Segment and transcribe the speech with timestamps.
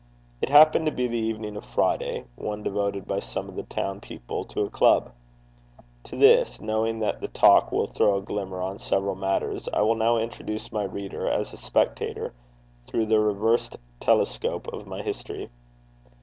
[0.41, 4.45] It happened to be the evening of Friday, one devoted by some of the townspeople
[4.45, 5.11] to a symposium.
[6.05, 9.93] To this, knowing that the talk will throw a glimmer on several matters, I will
[9.93, 12.33] now introduce my reader, as a spectator
[12.87, 15.51] through the reversed telescope of my history.